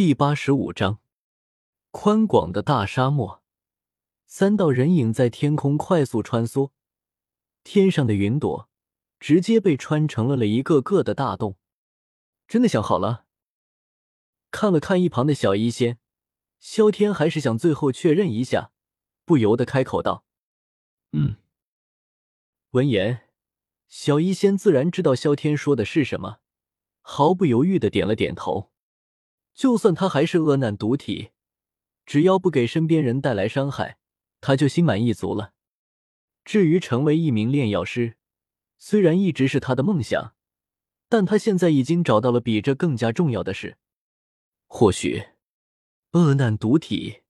[0.00, 0.98] 第八十五章，
[1.90, 3.42] 宽广的大沙漠，
[4.24, 6.70] 三道人影在天空快速穿梭，
[7.62, 8.70] 天上的云朵
[9.18, 11.58] 直接被穿成了了一个个的大洞。
[12.48, 13.26] 真的想好了？
[14.50, 15.98] 看了看一旁的小医仙，
[16.58, 18.72] 萧天还是想最后确认一下，
[19.26, 20.24] 不由得开口道
[21.12, 21.36] ：“嗯。”
[22.72, 23.28] 闻言，
[23.86, 26.38] 小医仙自然知道萧天说的是什么，
[27.02, 28.70] 毫不犹豫的点了点头。
[29.60, 31.32] 就算他还是恶难毒体，
[32.06, 33.98] 只要不给身边人带来伤害，
[34.40, 35.52] 他就心满意足了。
[36.46, 38.16] 至于成为一名炼药师，
[38.78, 40.34] 虽然一直是他的梦想，
[41.10, 43.76] 但他现在已经找到了比这更加重要的事。
[44.66, 45.26] 或许，
[46.12, 47.20] 恶难毒体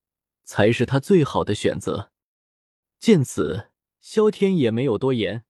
[0.45, 2.13] 才是他最好的选择。
[3.01, 5.45] 见此，萧天也没有多言，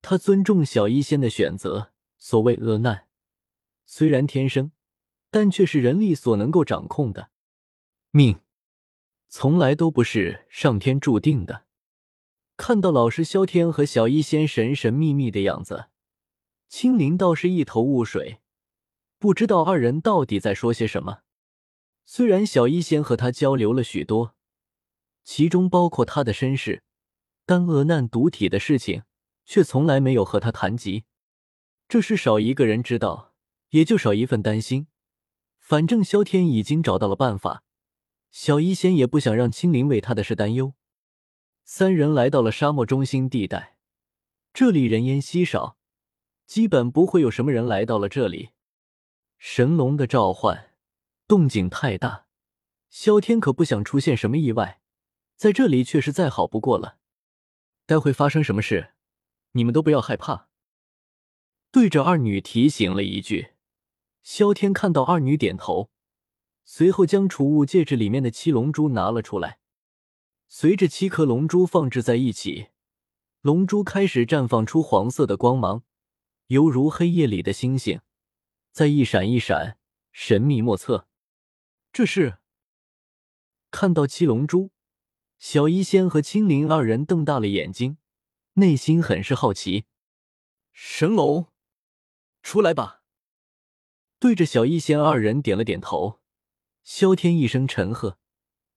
[0.00, 1.90] 他尊重小医仙的选择。
[2.16, 3.08] 所谓恶难，
[3.84, 4.70] 虽然天生。
[5.30, 7.30] 但却是人力所能够掌控的
[8.10, 8.40] 命，
[9.28, 11.66] 从来都不是上天注定的。
[12.56, 15.86] 看到老师萧天和小医仙神神秘秘的样子，
[16.68, 18.40] 青灵倒是一头雾水，
[19.18, 21.20] 不知道二人到底在说些什么。
[22.04, 24.34] 虽然小医仙和他交流了许多，
[25.24, 26.82] 其中包括他的身世，
[27.46, 29.04] 但厄难毒体的事情
[29.44, 31.04] 却从来没有和他谈及。
[31.88, 33.32] 这事少一个人知道，
[33.70, 34.88] 也就少一份担心。
[35.70, 37.62] 反正萧天已经找到了办法，
[38.32, 40.74] 小医仙也不想让青灵为他的事担忧。
[41.62, 43.76] 三人来到了沙漠中心地带，
[44.52, 45.76] 这里人烟稀少，
[46.44, 48.48] 基本不会有什么人来到了这里。
[49.38, 50.72] 神龙的召唤
[51.28, 52.26] 动静太大，
[52.88, 54.80] 萧天可不想出现什么意外，
[55.36, 56.98] 在这里却是再好不过了。
[57.86, 58.94] 待会发生什么事，
[59.52, 60.48] 你们都不要害怕。
[61.70, 63.49] 对着二女提醒了一句。
[64.32, 65.90] 萧天看到二女点头，
[66.62, 69.58] 随后将储物戒指里面的七龙珠拿了出来。
[70.46, 72.68] 随着七颗龙珠放置在一起，
[73.40, 75.82] 龙珠开始绽放出黄色的光芒，
[76.46, 78.02] 犹如黑夜里的星星，
[78.70, 79.76] 在一闪一闪，
[80.12, 81.08] 神秘莫测。
[81.92, 82.38] 这是
[83.72, 84.70] 看到七龙珠，
[85.40, 87.98] 小医仙和青灵二人瞪大了眼睛，
[88.52, 89.86] 内心很是好奇。
[90.72, 91.48] 神龙，
[92.44, 92.99] 出来吧！
[94.20, 96.20] 对着小医仙二人点了点头，
[96.84, 98.18] 萧天一声沉喝，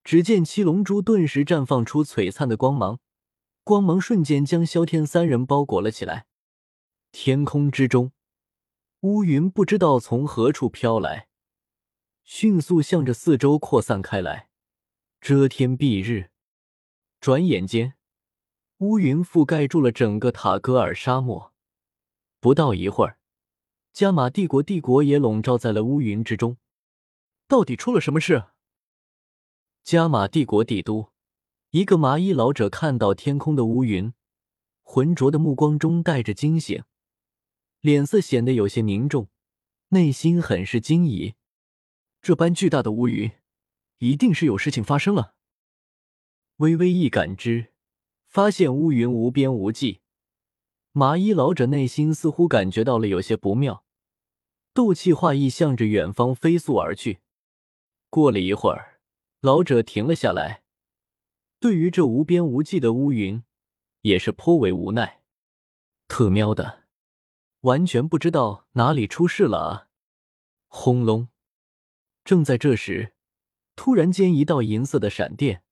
[0.02, 2.98] 只见七龙珠顿时绽放出璀璨的光芒，
[3.62, 6.24] 光芒瞬间将萧天三人包裹了起来。
[7.12, 8.12] 天空之中，
[9.00, 11.28] 乌云不知道从何处飘来，
[12.22, 14.48] 迅速向着四周扩散开来，
[15.20, 16.30] 遮天蔽日。
[17.20, 17.92] 转眼间，
[18.78, 21.52] 乌云覆盖住了整个塔戈尔沙漠。
[22.40, 23.18] 不到一会儿。
[23.94, 26.56] 加玛帝国帝国也笼罩在了乌云之中，
[27.46, 28.46] 到底出了什么事？
[29.84, 31.12] 加玛帝国帝都，
[31.70, 34.12] 一个麻衣老者看到天空的乌云，
[34.82, 36.82] 浑浊的目光中带着惊醒，
[37.82, 39.28] 脸色显得有些凝重，
[39.90, 41.34] 内心很是惊疑。
[42.20, 43.30] 这般巨大的乌云，
[43.98, 45.36] 一定是有事情发生了。
[46.56, 47.72] 微微一感知，
[48.26, 50.00] 发现乌云无边无际，
[50.90, 53.83] 麻衣老者内心似乎感觉到了有些不妙。
[54.74, 57.20] 斗气化翼，向着远方飞速而去。
[58.10, 59.00] 过了一会儿，
[59.40, 60.64] 老者停了下来。
[61.60, 63.44] 对于这无边无际的乌云，
[64.00, 65.22] 也是颇为无奈。
[66.08, 66.86] 特喵的，
[67.60, 69.88] 完全不知道哪里出事了啊！
[70.66, 71.28] 轰隆！
[72.24, 73.14] 正在这时，
[73.76, 75.62] 突然间一道银色的闪电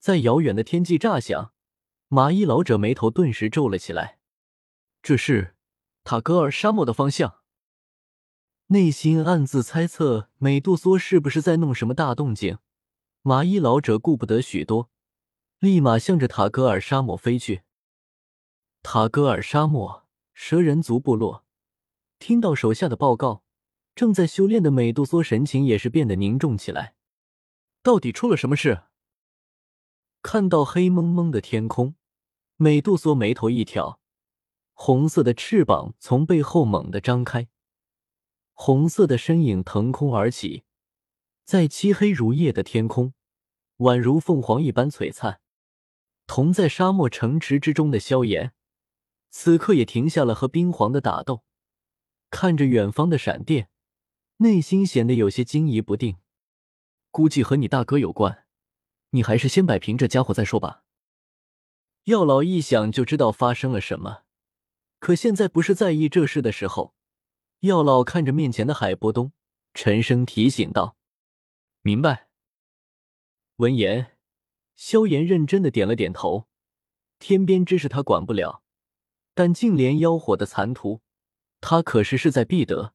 [0.00, 1.52] 在遥远的天际炸响。
[2.08, 4.18] 麻衣老者眉头顿时皱了起来。
[5.00, 5.54] 这是
[6.02, 7.39] 塔戈尔沙漠的方向。
[8.72, 12.58] 内心暗自猜测，美杜莎是不是在弄什么大动静？
[13.22, 14.88] 麻衣老者顾不得许多，
[15.58, 17.62] 立马向着塔戈尔沙漠飞去。
[18.80, 21.44] 塔戈尔沙漠蛇人族部落
[22.20, 23.42] 听到手下的报告，
[23.96, 26.94] 正在修炼的美杜莎神情也是变得凝重起来。
[27.82, 28.84] 到底出了什么事？
[30.22, 31.96] 看到黑蒙蒙的天空，
[32.54, 33.98] 美杜莎眉头一挑，
[34.74, 37.48] 红色的翅膀从背后猛地张开。
[38.62, 40.64] 红色的身影腾空而起，
[41.46, 43.14] 在漆黑如夜的天空，
[43.78, 45.40] 宛如凤凰一般璀璨。
[46.26, 48.52] 同在沙漠城池之中的萧炎，
[49.30, 51.42] 此刻也停下了和冰皇的打斗，
[52.28, 53.70] 看着远方的闪电，
[54.36, 56.18] 内心显得有些惊疑不定。
[57.10, 58.44] 估计和你大哥有关，
[59.12, 60.84] 你还是先摆平这家伙再说吧。
[62.04, 64.24] 药老一想就知道发生了什么，
[64.98, 66.94] 可现在不是在意这事的时候。
[67.60, 69.32] 药老看着面前的海波东，
[69.74, 70.96] 沉声提醒道。
[71.82, 72.28] 明白。
[73.56, 74.16] 闻言，
[74.76, 76.48] 萧炎认真的点了点头。
[77.18, 78.62] 天边之事他管不了，
[79.34, 81.02] 但净莲妖火的残图，
[81.60, 82.94] 他可是势在必得。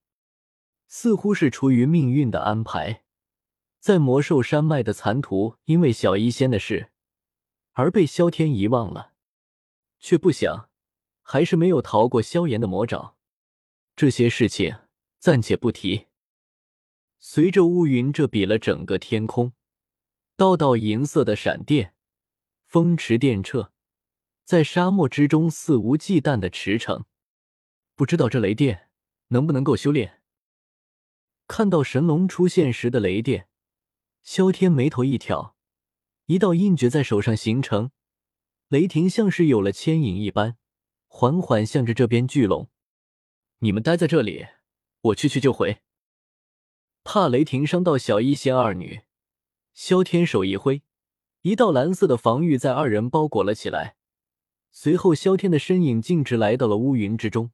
[0.88, 3.04] 似乎是出于命运的安排，
[3.80, 6.92] 在魔兽山脉的残图因为小医仙的事
[7.74, 9.14] 而被萧天遗忘了，
[10.00, 10.72] 却不想
[11.22, 13.15] 还是没有逃过萧炎的魔爪。
[13.96, 14.76] 这些事情
[15.20, 16.08] 暂且不提。
[17.18, 19.54] 随着乌云这比了整个天空，
[20.36, 21.96] 道道银色的闪电
[22.66, 23.70] 风驰电掣，
[24.44, 27.06] 在沙漠之中肆无忌惮的驰骋。
[27.96, 28.90] 不知道这雷电
[29.30, 30.22] 能不能够修炼？
[31.48, 33.48] 看到神龙出现时的雷电，
[34.24, 35.56] 萧天眉头一挑，
[36.26, 37.92] 一道印诀在手上形成，
[38.68, 40.58] 雷霆像是有了牵引一般，
[41.08, 42.70] 缓缓向着这边聚拢。
[43.60, 44.48] 你们待在这里，
[45.02, 45.82] 我去去就回。
[47.04, 49.04] 怕雷霆伤到小医仙二女，
[49.74, 50.82] 萧天手一挥，
[51.42, 53.96] 一道蓝色的防御在二人包裹了起来。
[54.72, 57.52] 随后，萧天的身影径直来到了乌云之中。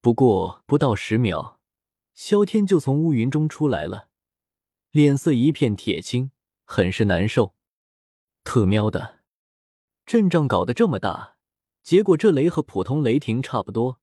[0.00, 1.58] 不过不到十秒，
[2.14, 4.08] 萧天就从乌云中出来了，
[4.92, 6.30] 脸色一片铁青，
[6.64, 7.54] 很是难受。
[8.44, 9.20] 特喵的，
[10.06, 11.36] 阵仗搞得这么大，
[11.82, 14.00] 结果这雷和普通雷霆差不多。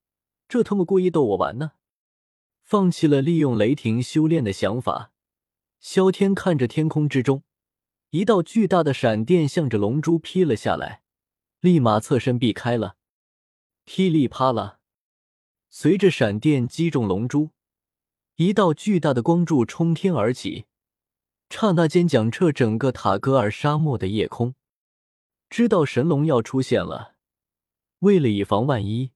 [0.47, 1.73] 这他妈故意逗我玩呢！
[2.63, 5.11] 放弃了利用雷霆修炼的想法，
[5.79, 7.43] 萧天看着天空之中，
[8.09, 11.01] 一道巨大的闪电向着龙珠劈了下来，
[11.59, 12.95] 立马侧身避开了。
[13.83, 14.79] 噼里啪啦，
[15.69, 17.51] 随着闪电击中龙珠，
[18.35, 20.65] 一道巨大的光柱冲天而起，
[21.49, 24.55] 刹那间响彻整个塔戈尔沙漠的夜空。
[25.49, 27.15] 知道神龙要出现了，
[27.99, 29.11] 为了以防万一。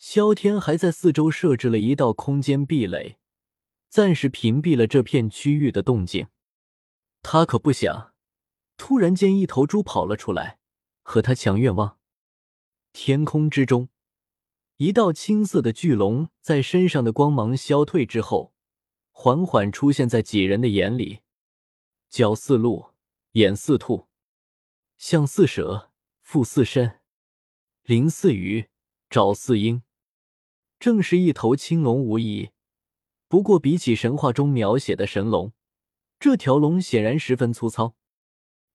[0.00, 3.18] 萧天还在四周设置了一道空间壁垒，
[3.90, 6.28] 暂时屏蔽了这片区域的动静。
[7.20, 8.14] 他可不想
[8.78, 10.58] 突然间一头猪跑了出来
[11.02, 11.98] 和他抢愿望。
[12.94, 13.90] 天空之中，
[14.78, 18.54] 一道青色的巨龙在身上的光芒消退之后，
[19.10, 21.20] 缓缓出现在几人的眼里。
[22.08, 22.94] 角似鹿，
[23.32, 24.08] 眼似兔，
[24.96, 25.92] 象似蛇，
[26.22, 27.00] 腹似身，
[27.82, 28.70] 鳞似鱼，
[29.10, 29.82] 爪似鹰。
[30.80, 32.52] 正是一头青龙无疑，
[33.28, 35.52] 不过比起神话中描写的神龙，
[36.18, 37.94] 这条龙显然十分粗糙，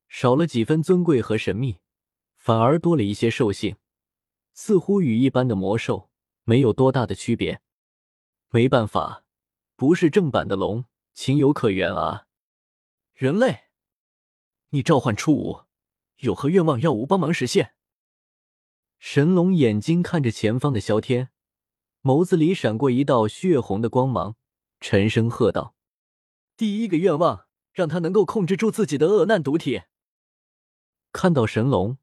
[0.07, 1.79] 少了几分尊贵和神秘，
[2.37, 3.77] 反而多了一些兽性，
[4.53, 6.11] 似乎与一般的魔兽
[6.43, 7.59] 没有多大的区别。
[8.49, 9.25] 没办法，
[9.75, 10.85] 不是正版的龙，
[11.15, 12.27] 情有可原啊。
[13.15, 13.63] 人类，
[14.69, 15.61] 你召唤出吾，
[16.17, 17.73] 有何愿望要吾帮忙实现？
[18.99, 21.31] 神龙眼睛看着前方的萧天。
[22.05, 24.35] 眸子里闪过一道血红的光芒，
[24.79, 25.73] 沉声喝道
[26.55, 29.81] ：“第一个愿望，让他能够控制住自己的恶难毒体。”
[31.11, 31.97] 看到神龙，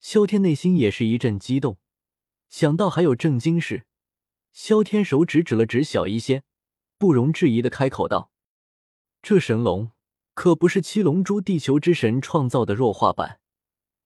[0.00, 1.76] 萧天内心也是一阵激动，
[2.48, 3.84] 想到还有正经事，
[4.54, 6.44] 萧天手指指了指小医仙，
[6.96, 8.30] 不容置疑的开口道
[9.20, 9.90] ：“这神龙
[10.32, 13.38] 可不是七龙珠地球之神创造的弱化版，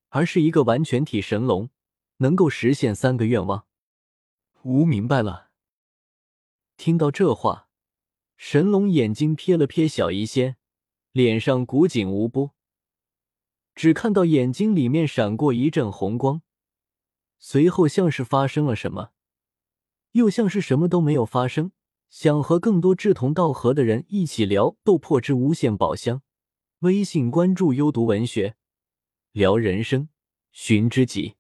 [0.08, 1.70] 而是一个完全体神龙，
[2.16, 3.64] 能够实现三个愿望。”
[4.68, 5.50] 吾明白了。
[6.76, 7.68] 听到这话，
[8.36, 10.56] 神龙眼睛瞥了瞥小医仙，
[11.12, 12.52] 脸上古井无波，
[13.76, 16.42] 只看到眼睛里面闪过一阵红光，
[17.38, 19.12] 随后像是发生了什么，
[20.10, 21.70] 又像是什么都没有发生。
[22.08, 26.18] 想和更多志同道合的人一起聊《斗破之无限宝箱》，
[26.80, 28.56] 微信关注“幽读文学”，
[29.30, 30.08] 聊人生，
[30.50, 31.36] 寻知己。